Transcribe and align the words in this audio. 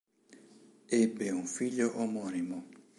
Ebbe 1.01 1.27
un 1.39 1.45
figlio 1.55 1.87
omonimo. 2.01 2.59